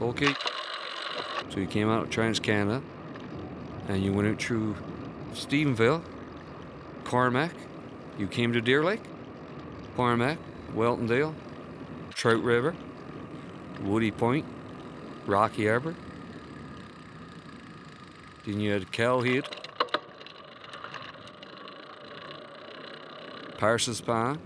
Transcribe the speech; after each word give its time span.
Okay. 0.00 0.34
So 1.50 1.60
you 1.60 1.66
came 1.66 1.90
out 1.90 2.04
of 2.04 2.10
Trans 2.10 2.40
Canada 2.40 2.82
and 3.88 4.02
you 4.02 4.14
went 4.14 4.28
out 4.28 4.40
through 4.40 4.74
Stephenville, 5.34 6.02
Cormack, 7.04 7.52
You 8.18 8.26
came 8.26 8.52
to 8.54 8.62
Deer 8.62 8.82
Lake, 8.82 9.02
Cormack, 9.96 10.38
Wiltondale, 10.74 11.34
Trout 12.14 12.42
River, 12.42 12.74
Woody 13.82 14.10
Point, 14.10 14.46
Rocky 15.26 15.66
Harbor. 15.66 15.94
Then 18.46 18.60
you 18.60 18.72
had 18.72 18.90
Cow 18.92 19.20
Head, 19.20 19.44
Parsons 23.58 24.00
Pond, 24.00 24.38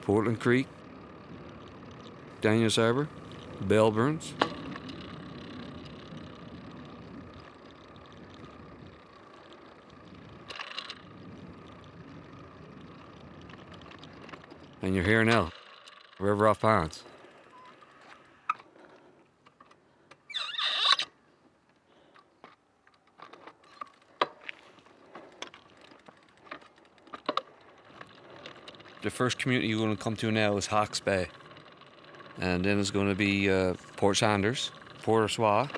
Portland 0.00 0.40
Creek, 0.40 0.68
Daniels 2.40 2.76
Bellburns. 3.62 4.32
And 14.82 14.94
you're 14.96 15.04
here 15.04 15.24
now, 15.24 15.52
River 16.18 16.48
of 16.48 16.60
Ponds. 16.60 17.04
The 29.02 29.10
first 29.10 29.38
community 29.38 29.68
you're 29.68 29.78
going 29.78 29.96
to 29.96 30.02
come 30.02 30.14
to 30.16 30.30
now 30.30 30.56
is 30.56 30.66
Hawke's 30.66 31.00
Bay. 31.00 31.28
And 32.40 32.64
then 32.64 32.80
it's 32.80 32.90
going 32.90 33.08
to 33.08 33.14
be 33.14 33.50
uh, 33.50 33.74
Port 33.96 34.16
Saunders, 34.16 34.70
Port 35.02 35.30
Swa. 35.30 35.70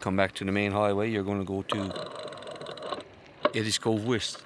Come 0.00 0.16
back 0.16 0.34
to 0.34 0.44
the 0.44 0.52
main 0.52 0.72
highway, 0.72 1.10
you're 1.10 1.22
going 1.22 1.38
to 1.38 1.44
go 1.44 1.62
to 1.62 1.92
Eddie's 3.54 3.78
Cove 3.78 4.04
West. 4.04 4.42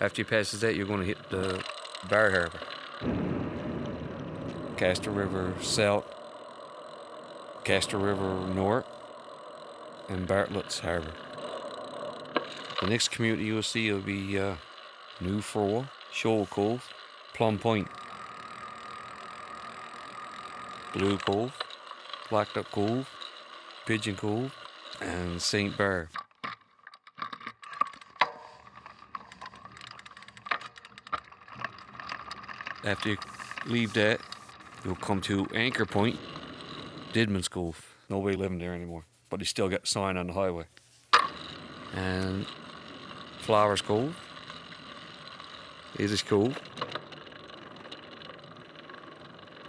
After 0.00 0.20
you 0.20 0.24
pass 0.26 0.50
that, 0.50 0.74
you're 0.74 0.86
going 0.86 1.00
to 1.00 1.06
hit 1.06 1.30
the 1.30 1.64
Bar 2.10 2.30
Harbor. 2.30 2.60
Castor 4.76 5.12
River 5.12 5.54
South, 5.60 6.04
Castor 7.62 7.98
River 7.98 8.48
North, 8.52 8.84
and 10.08 10.26
Bartlett's 10.26 10.80
Harbor. 10.80 11.12
The 12.80 12.88
next 12.88 13.12
community 13.12 13.44
you'll 13.44 13.62
see 13.62 13.92
will 13.92 14.00
be 14.00 14.40
uh, 14.40 14.56
New 15.20 15.40
Froe, 15.40 15.86
Shoal 16.10 16.46
Cove, 16.46 16.88
Plum 17.42 17.58
Point, 17.58 17.88
Blue 20.92 21.18
Cove, 21.18 21.52
Black 22.30 22.54
Duck 22.54 22.70
Cove, 22.70 23.10
Pigeon 23.84 24.14
Cove, 24.14 24.54
and 25.00 25.42
St. 25.42 25.76
Barbe. 25.76 26.06
After 32.84 33.08
you 33.08 33.16
leave 33.66 33.92
that, 33.94 34.20
you'll 34.84 34.94
come 34.94 35.20
to 35.22 35.48
Anchor 35.52 35.84
Point, 35.84 36.20
Didman's 37.12 37.48
Cove. 37.48 37.96
Nobody 38.08 38.36
living 38.36 38.60
there 38.60 38.72
anymore, 38.72 39.04
but 39.30 39.40
they 39.40 39.46
still 39.46 39.68
got 39.68 39.88
sign 39.88 40.16
on 40.16 40.28
the 40.28 40.32
highway. 40.32 40.66
And 41.92 42.46
Flowers 43.40 43.82
Cove, 43.82 44.16
Easish 45.98 46.24
Cove. 46.24 46.56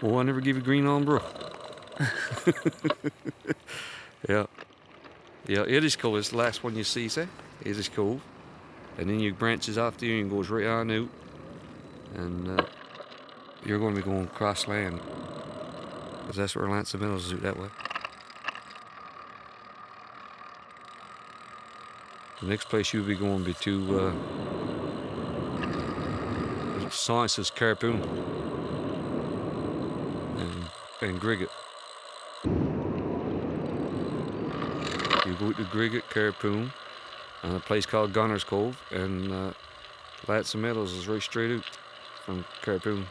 Oh, 0.05 0.17
I 0.17 0.23
never 0.23 0.41
give 0.41 0.57
you 0.57 0.61
Green 0.61 0.85
on 0.85 1.05
Brook. 1.05 1.23
yeah. 4.27 4.47
Yeah, 5.47 5.63
Cove 5.97 6.17
is 6.17 6.29
the 6.29 6.35
last 6.35 6.61
one 6.61 6.75
you 6.75 6.83
see, 6.83 7.07
say? 7.07 7.29
It 7.61 7.77
is 7.77 7.87
cool. 7.87 8.19
And 8.97 9.09
then 9.09 9.21
you 9.21 9.33
branches 9.33 9.77
off 9.77 9.97
there 9.97 10.17
and 10.17 10.29
goes 10.29 10.49
right 10.49 10.67
on 10.67 10.91
out. 10.91 11.07
And 12.15 12.59
uh, 12.59 12.65
you're 13.65 13.79
going 13.79 13.95
to 13.95 14.01
be 14.01 14.05
going 14.05 14.27
cross 14.27 14.67
land. 14.67 14.99
Because 16.19 16.35
that's 16.35 16.53
where 16.57 16.67
L'Anse 16.67 16.95
aux 16.95 16.97
Meadows 16.97 17.27
is 17.27 17.33
out 17.33 17.41
that 17.41 17.57
way. 17.57 17.69
The 22.41 22.47
next 22.47 22.67
place 22.67 22.93
you'll 22.93 23.05
be 23.05 23.15
going 23.15 23.45
be 23.45 23.53
to 23.53 24.13
uh, 26.81 26.89
Sciences 26.89 27.49
Carpoon 27.49 28.42
and, 31.01 31.19
Griquet. 31.19 31.49
You 35.25 35.33
go 35.35 35.51
to 35.53 35.63
Griquet, 35.63 36.03
Quirpon, 36.09 36.71
and 37.43 37.55
a 37.55 37.59
place 37.59 37.85
called 37.85 38.13
Gunner's 38.13 38.43
Cove, 38.43 38.81
and 38.91 39.31
uh, 39.31 39.53
L'Anse 40.27 40.55
aux 40.55 40.57
Meadows 40.57 40.93
is 40.93 41.07
right 41.07 41.21
straight 41.21 41.51
out 41.51 41.65
from 42.25 42.45
Quirpon. 42.61 43.05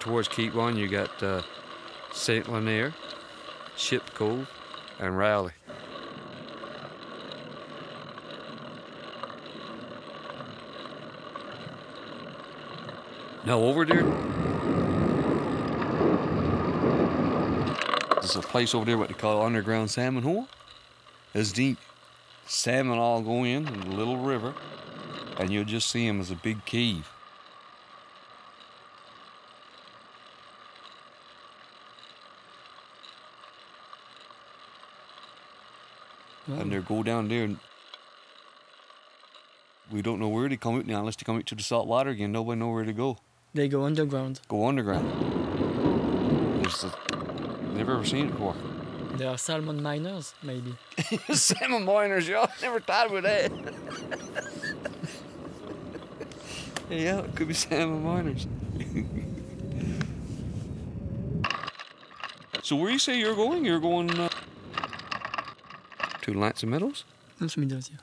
Towards 0.00 0.28
Keep 0.28 0.54
One, 0.54 0.78
you 0.78 0.88
got 0.88 1.22
uh, 1.22 1.42
St. 2.10 2.46
Lunaire, 2.46 2.94
Ship 3.76 4.02
Cove, 4.14 4.50
and 4.98 5.16
Raleigh. 5.16 5.52
Now 13.44 13.60
over 13.60 13.84
there, 13.84 14.04
there's 18.20 18.36
a 18.36 18.40
place 18.40 18.74
over 18.74 18.86
there 18.86 18.96
what 18.96 19.08
they 19.08 19.14
call 19.14 19.42
underground 19.42 19.90
salmon 19.90 20.22
hole. 20.22 20.48
It's 21.34 21.52
deep. 21.52 21.76
Salmon 22.46 22.98
all 22.98 23.20
go 23.20 23.44
in 23.44 23.68
in 23.68 23.80
the 23.80 23.96
little 23.96 24.16
river, 24.16 24.54
and 25.38 25.50
you'll 25.50 25.64
just 25.64 25.90
see 25.90 26.06
them 26.06 26.20
as 26.20 26.30
a 26.30 26.36
big 26.36 26.64
cave. 26.64 27.06
And 36.52 36.72
they 36.72 36.78
go 36.78 37.02
down 37.02 37.28
there 37.28 37.44
and 37.44 37.58
we 39.90 40.02
don't 40.02 40.20
know 40.20 40.28
where 40.28 40.48
they 40.48 40.56
come 40.56 40.76
out 40.76 40.86
now 40.86 41.00
unless 41.00 41.16
they 41.16 41.24
come 41.24 41.36
out 41.36 41.46
to 41.46 41.54
the 41.54 41.62
salt 41.62 41.86
water 41.86 42.10
again. 42.10 42.32
Nobody 42.32 42.58
know 42.58 42.70
where 42.70 42.84
to 42.84 42.92
go. 42.92 43.18
They 43.54 43.66
go 43.68 43.84
underground. 43.84 44.40
Go 44.48 44.68
underground. 44.68 45.06
It's 46.64 46.84
never 47.74 47.94
ever 47.94 48.04
seen 48.04 48.26
it 48.28 48.30
before. 48.30 48.54
They 49.16 49.26
are 49.26 49.36
salmon 49.36 49.82
miners, 49.82 50.34
maybe. 50.42 50.76
Salmon 51.32 51.84
miners, 51.84 52.28
y'all. 52.28 52.48
Never 52.62 52.80
thought 52.80 53.08
about 53.10 53.24
that. 53.24 53.50
yeah, 56.90 57.18
it 57.18 57.34
could 57.34 57.48
be 57.48 57.54
salmon 57.54 58.04
miners. 58.04 58.46
so 62.62 62.76
where 62.76 62.90
you 62.90 63.00
say 63.00 63.18
you're 63.18 63.34
going? 63.34 63.64
You're 63.64 63.80
going 63.80 64.08
uh, 64.18 64.28
to 66.22 66.32
L'Anse 66.32 66.64
aux 66.64 66.66
Meadows? 66.66 67.04
That's 67.40 67.56
me, 67.56 67.66
does, 67.66 67.90
yeah. 67.90 67.98